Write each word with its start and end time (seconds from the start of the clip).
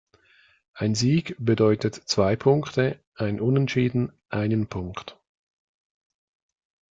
Ein 0.73 0.95
Sieg 0.95 1.35
bedeutete 1.37 2.03
zwei 2.05 2.35
Punkte, 2.35 2.99
ein 3.13 3.39
Unentschieden 3.39 4.11
einen 4.29 4.65
Punkt. 4.67 5.15